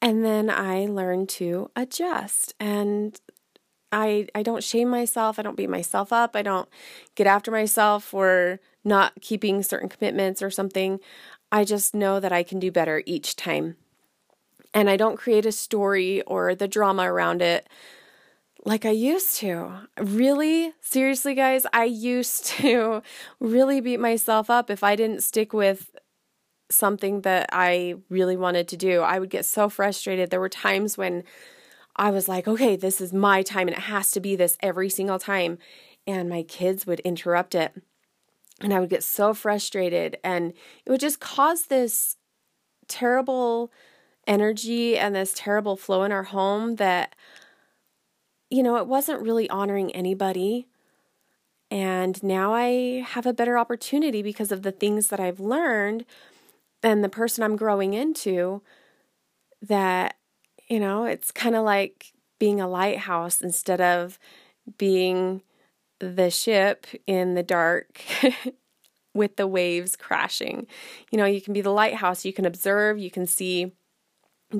And 0.00 0.24
then 0.24 0.48
I 0.48 0.86
learn 0.86 1.26
to 1.28 1.70
adjust. 1.76 2.54
And 2.58 3.20
I 3.92 4.28
I 4.34 4.42
don't 4.42 4.62
shame 4.62 4.88
myself. 4.88 5.38
I 5.38 5.42
don't 5.42 5.56
beat 5.56 5.70
myself 5.70 6.12
up. 6.12 6.36
I 6.36 6.42
don't 6.42 6.68
get 7.14 7.26
after 7.26 7.50
myself 7.50 8.04
for 8.04 8.60
not 8.84 9.20
keeping 9.20 9.62
certain 9.62 9.88
commitments 9.88 10.42
or 10.42 10.50
something. 10.50 11.00
I 11.52 11.64
just 11.64 11.94
know 11.94 12.20
that 12.20 12.32
I 12.32 12.42
can 12.42 12.58
do 12.58 12.70
better 12.70 13.02
each 13.06 13.36
time. 13.36 13.76
And 14.72 14.88
I 14.88 14.96
don't 14.96 15.18
create 15.18 15.46
a 15.46 15.52
story 15.52 16.22
or 16.22 16.54
the 16.54 16.68
drama 16.68 17.12
around 17.12 17.42
it 17.42 17.68
like 18.64 18.84
I 18.84 18.90
used 18.90 19.36
to. 19.36 19.88
Really, 19.98 20.72
seriously, 20.80 21.34
guys, 21.34 21.66
I 21.72 21.84
used 21.84 22.46
to 22.60 23.02
really 23.40 23.80
beat 23.80 24.00
myself 24.00 24.50
up 24.50 24.70
if 24.70 24.84
I 24.84 24.96
didn't 24.96 25.22
stick 25.22 25.52
with 25.52 25.90
something 26.70 27.22
that 27.22 27.48
I 27.52 27.96
really 28.08 28.36
wanted 28.36 28.68
to 28.68 28.76
do. 28.76 29.00
I 29.00 29.18
would 29.18 29.30
get 29.30 29.44
so 29.44 29.68
frustrated. 29.68 30.30
There 30.30 30.40
were 30.40 30.48
times 30.48 30.96
when 30.96 31.24
I 32.00 32.10
was 32.10 32.28
like, 32.28 32.48
okay, 32.48 32.76
this 32.76 32.98
is 32.98 33.12
my 33.12 33.42
time 33.42 33.68
and 33.68 33.76
it 33.76 33.82
has 33.82 34.10
to 34.12 34.20
be 34.20 34.34
this 34.34 34.56
every 34.60 34.88
single 34.88 35.18
time. 35.18 35.58
And 36.06 36.30
my 36.30 36.42
kids 36.42 36.86
would 36.86 37.00
interrupt 37.00 37.54
it. 37.54 37.74
And 38.62 38.72
I 38.72 38.80
would 38.80 38.88
get 38.88 39.04
so 39.04 39.34
frustrated. 39.34 40.16
And 40.24 40.54
it 40.86 40.90
would 40.90 41.00
just 41.00 41.20
cause 41.20 41.66
this 41.66 42.16
terrible 42.88 43.70
energy 44.26 44.96
and 44.96 45.14
this 45.14 45.34
terrible 45.36 45.76
flow 45.76 46.02
in 46.02 46.10
our 46.10 46.22
home 46.22 46.76
that, 46.76 47.14
you 48.48 48.62
know, 48.62 48.76
it 48.76 48.86
wasn't 48.86 49.20
really 49.20 49.48
honoring 49.50 49.92
anybody. 49.92 50.68
And 51.70 52.20
now 52.22 52.54
I 52.54 53.04
have 53.06 53.26
a 53.26 53.34
better 53.34 53.58
opportunity 53.58 54.22
because 54.22 54.50
of 54.50 54.62
the 54.62 54.72
things 54.72 55.08
that 55.08 55.20
I've 55.20 55.38
learned 55.38 56.06
and 56.82 57.04
the 57.04 57.10
person 57.10 57.44
I'm 57.44 57.56
growing 57.56 57.92
into 57.92 58.62
that 59.60 60.16
you 60.70 60.78
know, 60.80 61.04
it's 61.04 61.32
kind 61.32 61.56
of 61.56 61.64
like 61.64 62.12
being 62.38 62.60
a 62.60 62.68
lighthouse 62.68 63.42
instead 63.42 63.80
of 63.80 64.18
being 64.78 65.42
the 65.98 66.30
ship 66.30 66.86
in 67.06 67.34
the 67.34 67.42
dark 67.42 68.00
with 69.14 69.36
the 69.36 69.48
waves 69.48 69.96
crashing. 69.96 70.66
You 71.10 71.18
know, 71.18 71.26
you 71.26 71.42
can 71.42 71.52
be 71.52 71.60
the 71.60 71.72
lighthouse, 71.72 72.24
you 72.24 72.32
can 72.32 72.46
observe, 72.46 72.98
you 72.98 73.10
can 73.10 73.26
see 73.26 73.72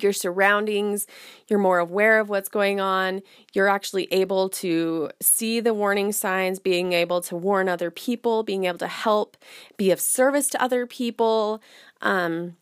your 0.00 0.12
surroundings, 0.12 1.06
you're 1.48 1.58
more 1.58 1.78
aware 1.78 2.20
of 2.20 2.28
what's 2.28 2.48
going 2.48 2.80
on, 2.80 3.22
you're 3.54 3.68
actually 3.68 4.06
able 4.12 4.48
to 4.48 5.10
see 5.20 5.60
the 5.60 5.74
warning 5.74 6.12
signs, 6.12 6.58
being 6.58 6.92
able 6.92 7.20
to 7.22 7.36
warn 7.36 7.68
other 7.68 7.90
people, 7.90 8.42
being 8.42 8.64
able 8.64 8.78
to 8.78 8.86
help, 8.88 9.36
be 9.76 9.90
of 9.90 10.00
service 10.00 10.48
to 10.48 10.62
other 10.62 10.86
people, 10.86 11.62
um, 12.02 12.56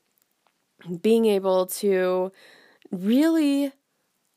being 1.02 1.26
able 1.26 1.66
to 1.66 2.30
really 2.90 3.72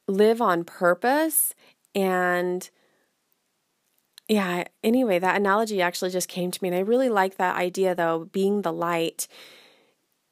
live 0.07 0.41
on 0.41 0.63
purpose 0.63 1.53
and 1.93 2.69
yeah, 4.27 4.63
anyway, 4.81 5.19
that 5.19 5.35
analogy 5.35 5.81
actually 5.81 6.11
just 6.11 6.29
came 6.29 6.51
to 6.51 6.59
me 6.63 6.69
and 6.69 6.77
I 6.77 6.81
really 6.81 7.09
like 7.09 7.37
that 7.37 7.57
idea 7.57 7.93
though, 7.93 8.29
being 8.31 8.61
the 8.61 8.71
light 8.71 9.27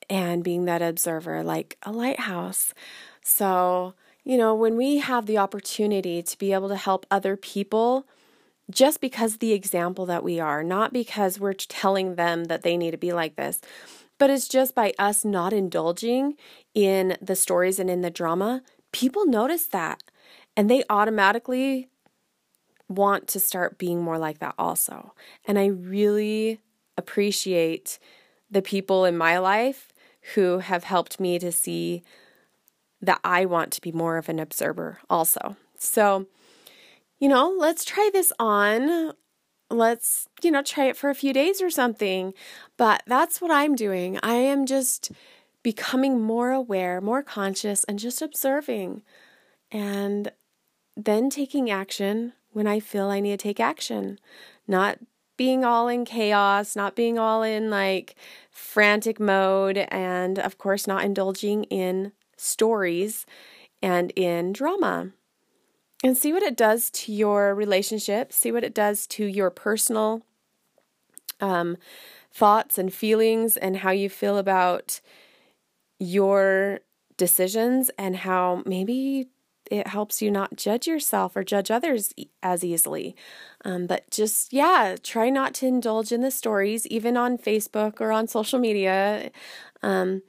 and 0.10 0.44
being 0.44 0.66
that 0.66 0.82
observer 0.82 1.44
like 1.44 1.78
a 1.84 1.92
lighthouse. 1.92 2.74
So, 3.24 3.94
you 4.24 4.38
know, 4.38 4.56
when 4.56 4.78
we 4.78 4.98
have 5.00 5.26
the 5.26 5.38
opportunity 5.38 6.24
to 6.24 6.38
be 6.38 6.54
able 6.54 6.70
to 6.70 6.78
help 6.78 7.06
other 7.12 7.36
people 7.36 8.08
just 8.70 9.02
because 9.02 9.38
the 9.38 9.54
example 9.54 10.06
that 10.06 10.24
we 10.24 10.40
are, 10.40 10.64
not 10.64 10.94
because 10.94 11.40
we're 11.40 11.54
telling 11.54 12.16
them 12.16 12.46
that 12.46 12.62
they 12.62 12.78
need 12.78 12.92
to 12.92 12.98
be 12.98 13.12
like 13.14 13.36
this, 13.36 13.60
but 14.20 14.30
it's 14.30 14.48
just 14.48 14.76
by 14.76 14.94
us 15.00 15.26
not 15.26 15.54
indulging 15.54 16.36
in 16.76 17.18
the 17.22 17.36
stories 17.36 17.80
and 17.80 17.90
in 17.90 18.02
the 18.02 18.12
drama, 18.12 18.62
people 18.92 19.26
notice 19.26 19.66
that 19.68 20.04
and 20.56 20.70
they 20.70 20.84
automatically 20.90 21.90
want 22.88 23.28
to 23.30 23.40
start 23.40 23.78
being 23.78 24.02
more 24.02 24.18
like 24.18 24.40
that 24.40 24.56
also. 24.58 25.14
And 25.46 25.58
I 25.58 25.68
really 25.68 26.60
appreciate 26.98 27.98
the 28.52 28.62
people 28.62 29.06
in 29.06 29.18
my 29.18 29.38
life 29.38 29.94
who 30.36 30.60
have 30.60 30.84
helped 30.84 31.20
me 31.20 31.40
to 31.40 31.52
see 31.52 32.04
that 33.02 33.22
I 33.24 33.46
want 33.46 33.72
to 33.74 33.82
be 33.82 33.92
more 33.92 34.18
of 34.18 34.28
an 34.28 34.40
observer 34.40 35.00
also. 35.10 35.56
So, 35.78 36.26
you 37.20 37.30
know, 37.30 37.56
let's 37.58 37.86
try 37.86 38.10
this 38.12 38.34
on. 38.38 39.14
Let's, 39.70 40.28
you 40.42 40.52
know, 40.52 40.64
try 40.64 40.86
it 40.86 40.98
for 40.98 41.10
a 41.10 41.16
few 41.16 41.34
days 41.34 41.62
or 41.62 41.70
something. 41.70 42.34
But 42.78 43.04
that's 43.06 43.42
what 43.42 43.52
I'm 43.52 43.76
doing. 43.76 44.20
I 44.24 44.34
am 44.34 44.66
just 44.66 45.12
becoming 45.64 46.22
more 46.22 46.52
aware, 46.52 47.02
more 47.02 47.22
conscious, 47.22 47.84
and 47.84 48.00
just 48.00 48.22
observing. 48.22 49.04
And 49.72 50.32
then 50.98 51.30
taking 51.30 51.70
action 51.70 52.34
when 52.52 52.68
I 52.68 52.80
feel 52.80 53.10
I 53.10 53.20
need 53.20 53.32
to 53.32 53.38
take 53.38 53.60
action. 53.60 54.20
Not 54.68 55.00
being 55.38 55.64
all 55.64 55.88
in 55.88 56.04
chaos, 56.04 56.76
not 56.76 56.96
being 56.96 57.18
all 57.18 57.44
in 57.44 57.70
like 57.70 58.16
frantic 58.52 59.20
mode, 59.20 59.78
and 59.90 60.38
of 60.40 60.58
course, 60.58 60.86
not 60.88 61.04
indulging 61.04 61.64
in 61.66 62.12
stories 62.36 63.26
and 63.82 64.12
in 64.18 64.52
drama. 64.52 65.12
And 66.04 66.18
see 66.18 66.32
what 66.32 66.44
it 66.44 66.56
does 66.56 66.90
to 66.92 67.12
your 67.12 67.54
relationship, 67.54 68.32
see 68.32 68.52
what 68.52 68.64
it 68.64 68.74
does 68.74 69.06
to 69.08 69.26
your 69.26 69.50
personal 69.50 70.22
um, 71.42 71.78
thoughts 72.32 72.78
and 72.78 72.94
feelings, 72.94 73.58
and 73.58 73.78
how 73.78 73.92
you 73.92 74.10
feel 74.10 74.38
about 74.38 75.02
your 76.00 76.80
decisions, 77.18 77.92
and 77.98 78.16
how 78.18 78.64
maybe 78.66 79.28
it 79.70 79.88
helps 79.88 80.22
you 80.22 80.32
not 80.32 80.56
judge 80.56 80.88
yourself 80.88 81.36
or 81.36 81.44
judge 81.44 81.70
others 81.70 82.14
as 82.42 82.64
easily. 82.64 83.16
Um, 83.66 83.86
but 83.86 84.10
just, 84.10 84.54
yeah, 84.54 84.96
try 85.04 85.30
not 85.30 85.54
to 85.56 85.68
indulge 85.68 86.12
in 86.12 86.22
the 86.22 86.32
stories, 86.32 86.88
even 86.88 87.18
on 87.18 87.38
Facebook 87.38 88.00
or 88.00 88.12
on 88.12 88.28
social 88.28 88.58
media. 88.58 89.32
Um, 89.84 90.24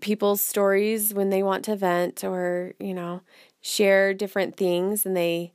people's 0.00 0.40
stories 0.40 1.14
when 1.14 1.30
they 1.30 1.42
want 1.42 1.64
to 1.64 1.76
vent 1.76 2.24
or, 2.24 2.74
you 2.78 2.94
know, 2.94 3.22
share 3.62 4.12
different 4.12 4.56
things 4.56 5.06
and 5.06 5.16
they 5.16 5.54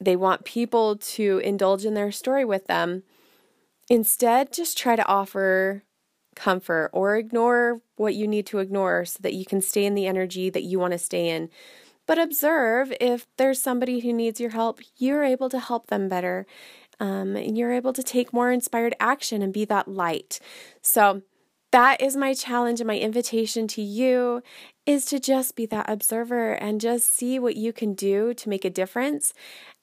they 0.00 0.16
want 0.16 0.44
people 0.44 0.96
to 0.96 1.38
indulge 1.38 1.84
in 1.84 1.94
their 1.94 2.12
story 2.12 2.44
with 2.44 2.66
them. 2.66 3.02
Instead, 3.88 4.52
just 4.52 4.76
try 4.76 4.94
to 4.94 5.06
offer 5.06 5.84
comfort 6.34 6.90
or 6.92 7.16
ignore 7.16 7.80
what 7.96 8.14
you 8.14 8.28
need 8.28 8.46
to 8.46 8.58
ignore 8.58 9.04
so 9.06 9.18
that 9.22 9.32
you 9.32 9.44
can 9.46 9.60
stay 9.60 9.86
in 9.86 9.94
the 9.94 10.06
energy 10.06 10.50
that 10.50 10.64
you 10.64 10.78
want 10.78 10.92
to 10.92 10.98
stay 10.98 11.30
in. 11.30 11.48
But 12.06 12.18
observe 12.18 12.92
if 13.00 13.26
there's 13.36 13.60
somebody 13.60 14.00
who 14.00 14.12
needs 14.12 14.38
your 14.38 14.50
help, 14.50 14.80
you're 14.96 15.24
able 15.24 15.48
to 15.48 15.58
help 15.58 15.86
them 15.86 16.08
better. 16.08 16.46
Um, 17.00 17.36
and 17.36 17.58
you're 17.58 17.72
able 17.72 17.92
to 17.92 18.02
take 18.02 18.32
more 18.32 18.50
inspired 18.50 18.94
action 19.00 19.42
and 19.42 19.52
be 19.52 19.64
that 19.66 19.88
light. 19.88 20.40
So, 20.80 21.22
that 21.72 22.00
is 22.00 22.16
my 22.16 22.32
challenge 22.32 22.80
and 22.80 22.86
my 22.86 22.98
invitation 22.98 23.66
to 23.68 23.82
you 23.82 24.42
is 24.86 25.04
to 25.06 25.18
just 25.18 25.56
be 25.56 25.66
that 25.66 25.90
observer 25.90 26.52
and 26.52 26.80
just 26.80 27.12
see 27.12 27.38
what 27.38 27.56
you 27.56 27.72
can 27.72 27.92
do 27.92 28.32
to 28.34 28.48
make 28.48 28.64
a 28.64 28.70
difference. 28.70 29.34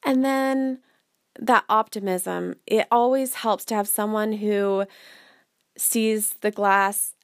And 0.04 0.24
then 0.24 0.80
that 1.40 1.66
optimism, 1.68 2.56
it 2.66 2.88
always 2.90 3.36
helps 3.36 3.66
to 3.66 3.76
have 3.76 3.88
someone 3.88 4.34
who 4.34 4.86
sees 5.78 6.36
the 6.42 6.52
glass 6.52 7.16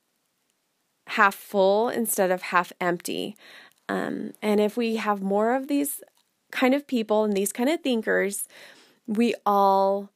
half 1.08 1.36
full 1.36 1.90
instead 1.90 2.32
of 2.32 2.42
half 2.42 2.72
empty. 2.82 3.36
Um, 3.88 4.34
and 4.42 4.60
if 4.60 4.78
we 4.78 4.98
have 4.98 5.22
more 5.22 5.56
of 5.56 5.68
these 5.68 6.02
kind 6.52 6.74
of 6.74 6.88
people 6.88 7.24
and 7.24 7.34
these 7.34 7.54
kind 7.54 7.70
of 7.70 7.82
thinkers, 7.82 8.48
we 9.08 9.34
all 9.46 10.12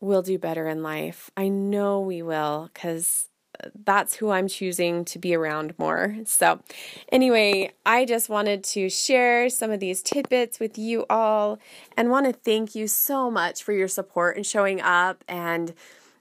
will 0.00 0.22
do 0.22 0.38
better 0.38 0.66
in 0.68 0.82
life. 0.82 1.30
I 1.36 1.48
know 1.48 2.00
we 2.00 2.22
will 2.22 2.70
because 2.72 3.28
that's 3.84 4.14
who 4.14 4.30
I'm 4.30 4.48
choosing 4.48 5.04
to 5.06 5.18
be 5.18 5.34
around 5.34 5.74
more. 5.78 6.16
So, 6.24 6.60
anyway, 7.10 7.72
I 7.84 8.04
just 8.04 8.28
wanted 8.28 8.64
to 8.64 8.88
share 8.88 9.48
some 9.48 9.70
of 9.70 9.80
these 9.80 10.02
tidbits 10.02 10.60
with 10.60 10.78
you 10.78 11.06
all 11.10 11.58
and 11.96 12.10
want 12.10 12.26
to 12.26 12.32
thank 12.32 12.74
you 12.74 12.86
so 12.86 13.30
much 13.30 13.62
for 13.62 13.72
your 13.72 13.88
support 13.88 14.36
and 14.36 14.46
showing 14.46 14.80
up. 14.80 15.24
And, 15.28 15.74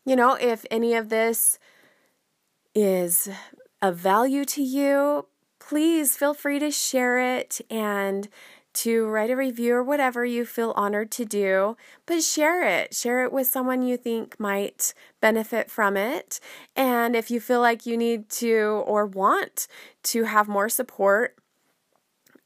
you 0.06 0.16
know, 0.16 0.36
if 0.36 0.66
any 0.72 0.96
of 0.96 1.10
this 1.10 1.60
is 2.74 3.30
of 3.82 3.98
value 3.98 4.46
to 4.46 4.62
you, 4.62 5.28
please 5.60 6.16
feel 6.16 6.34
free 6.34 6.60
to 6.60 6.72
share 6.72 7.18
it 7.38 7.60
and 7.70 8.28
to 8.84 9.08
write 9.08 9.32
a 9.32 9.36
review 9.36 9.74
or 9.74 9.84
whatever 9.84 10.24
you 10.24 10.46
feel 10.46 10.74
honored 10.76 11.12
to 11.12 11.26
do, 11.26 11.76
but 12.06 12.22
share 12.22 12.64
it. 12.64 12.94
Share 12.94 13.24
it 13.24 13.34
with 13.34 13.48
someone 13.48 13.82
you 13.82 13.98
think 13.98 14.40
might 14.40 14.94
benefit 15.20 15.72
from 15.72 15.98
it. 15.98 16.40
And 16.76 17.16
if 17.16 17.32
you 17.32 17.40
feel 17.40 17.60
like 17.60 17.86
you 17.86 17.98
need 17.98 18.30
to 18.30 18.84
or 18.86 19.06
want 19.06 19.68
to 20.04 20.26
have 20.26 20.48
more 20.48 20.70
support 20.70 21.36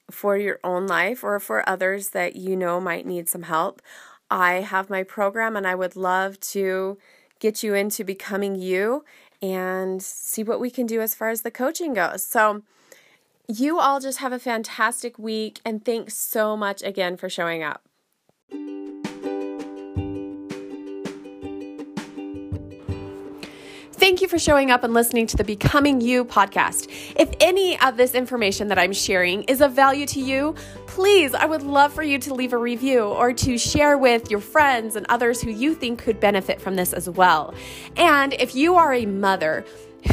for 0.09 0.37
your 0.37 0.59
own 0.63 0.87
life 0.87 1.23
or 1.23 1.39
for 1.39 1.67
others 1.67 2.09
that 2.09 2.35
you 2.35 2.55
know 2.55 2.79
might 2.79 3.05
need 3.05 3.27
some 3.27 3.43
help, 3.43 3.81
I 4.29 4.61
have 4.61 4.89
my 4.89 5.03
program 5.03 5.57
and 5.57 5.67
I 5.67 5.75
would 5.75 5.97
love 5.97 6.39
to 6.51 6.97
get 7.39 7.61
you 7.61 7.73
into 7.73 8.05
becoming 8.05 8.55
you 8.55 9.03
and 9.41 10.01
see 10.01 10.43
what 10.43 10.59
we 10.59 10.69
can 10.69 10.85
do 10.85 11.01
as 11.01 11.13
far 11.13 11.29
as 11.29 11.41
the 11.41 11.51
coaching 11.51 11.93
goes. 11.93 12.23
So, 12.23 12.63
you 13.59 13.79
all 13.79 13.99
just 13.99 14.19
have 14.19 14.31
a 14.31 14.39
fantastic 14.39 15.19
week, 15.19 15.59
and 15.65 15.83
thanks 15.83 16.15
so 16.15 16.55
much 16.55 16.81
again 16.83 17.17
for 17.17 17.29
showing 17.29 17.63
up. 17.63 17.87
Thank 23.93 24.21
you 24.21 24.27
for 24.27 24.39
showing 24.39 24.71
up 24.71 24.83
and 24.83 24.95
listening 24.95 25.27
to 25.27 25.37
the 25.37 25.43
Becoming 25.43 26.01
You 26.01 26.25
podcast. 26.25 26.89
If 27.15 27.29
any 27.39 27.79
of 27.81 27.97
this 27.97 28.15
information 28.15 28.67
that 28.69 28.79
I'm 28.79 28.93
sharing 28.93 29.43
is 29.43 29.61
of 29.61 29.73
value 29.73 30.07
to 30.07 30.19
you, 30.19 30.55
please, 30.87 31.35
I 31.35 31.45
would 31.45 31.61
love 31.61 31.93
for 31.93 32.01
you 32.01 32.17
to 32.19 32.33
leave 32.33 32.51
a 32.51 32.57
review 32.57 33.03
or 33.03 33.31
to 33.33 33.57
share 33.59 33.97
with 33.97 34.31
your 34.31 34.39
friends 34.39 34.95
and 34.95 35.05
others 35.07 35.39
who 35.39 35.51
you 35.51 35.75
think 35.75 35.99
could 36.01 36.19
benefit 36.19 36.59
from 36.59 36.75
this 36.75 36.93
as 36.93 37.09
well. 37.09 37.53
And 37.95 38.33
if 38.33 38.55
you 38.55 38.75
are 38.75 38.91
a 38.91 39.05
mother 39.05 39.63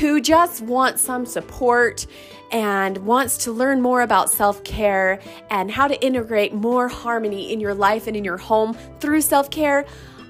who 0.01 0.20
just 0.20 0.61
wants 0.61 1.01
some 1.01 1.24
support, 1.24 2.07
and 2.50 2.98
wants 2.98 3.38
to 3.44 3.52
learn 3.52 3.80
more 3.80 4.02
about 4.02 4.30
self 4.30 4.64
care 4.64 5.20
and 5.50 5.70
how 5.70 5.88
to 5.88 6.04
integrate 6.04 6.52
more 6.52 6.88
harmony 6.88 7.52
in 7.52 7.61
your 7.61 7.74
life 7.74 8.06
and 8.06 8.16
in 8.16 8.24
your 8.24 8.37
home 8.37 8.74
through 9.00 9.20
self 9.20 9.50
care, 9.50 9.84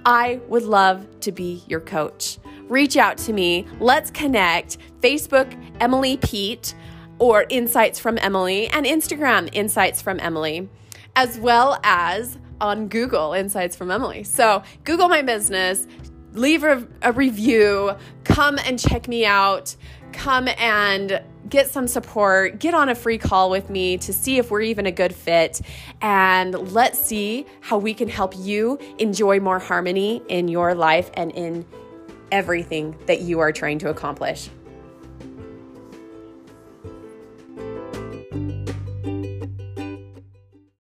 I 0.04 0.40
would 0.48 0.64
love 0.64 1.06
to 1.20 1.32
be 1.32 1.62
your 1.66 1.80
coach. 1.80 2.38
Reach 2.68 2.96
out 2.96 3.18
to 3.18 3.32
me. 3.32 3.66
Let's 3.80 4.10
connect. 4.10 4.78
Facebook, 5.00 5.52
Emily 5.80 6.16
Pete, 6.16 6.74
or 7.18 7.46
Insights 7.48 7.98
from 7.98 8.18
Emily, 8.18 8.68
and 8.68 8.86
Instagram, 8.86 9.48
Insights 9.52 10.02
from 10.02 10.20
Emily, 10.20 10.68
as 11.16 11.38
well 11.38 11.78
as 11.82 12.38
on 12.60 12.88
Google, 12.88 13.32
Insights 13.32 13.76
from 13.76 13.90
Emily. 13.90 14.24
So, 14.24 14.62
Google 14.84 15.08
my 15.08 15.22
business, 15.22 15.86
leave 16.32 16.64
a, 16.64 16.86
a 17.02 17.12
review, 17.12 17.92
come 18.24 18.58
and 18.64 18.78
check 18.78 19.08
me 19.08 19.24
out, 19.24 19.74
come 20.12 20.48
and 20.58 21.22
get 21.48 21.70
some 21.70 21.88
support, 21.88 22.58
get 22.58 22.74
on 22.74 22.88
a 22.88 22.94
free 22.94 23.18
call 23.18 23.50
with 23.50 23.70
me 23.70 23.98
to 23.98 24.12
see 24.12 24.38
if 24.38 24.50
we're 24.50 24.62
even 24.62 24.86
a 24.86 24.92
good 24.92 25.14
fit, 25.14 25.60
and 26.00 26.72
let's 26.72 26.98
see 26.98 27.46
how 27.60 27.78
we 27.78 27.94
can 27.94 28.08
help 28.08 28.34
you 28.36 28.78
enjoy 28.98 29.40
more 29.40 29.58
harmony 29.58 30.22
in 30.28 30.48
your 30.48 30.74
life 30.74 31.10
and 31.14 31.32
in 31.32 31.64
everything 32.30 32.96
that 33.06 33.22
you 33.22 33.40
are 33.40 33.52
trying 33.52 33.78
to 33.78 33.88
accomplish. 33.88 34.50